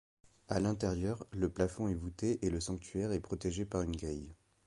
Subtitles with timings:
[0.49, 4.33] À l’intérieur, le plafond est vouté et le sanctuaire est protégé par une grille.